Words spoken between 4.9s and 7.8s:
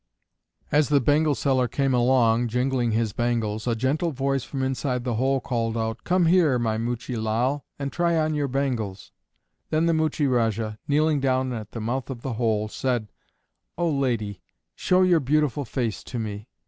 the hole called out, "Come here, my Muchie Lal,